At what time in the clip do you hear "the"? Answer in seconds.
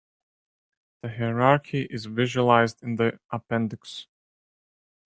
1.03-1.09, 2.95-3.19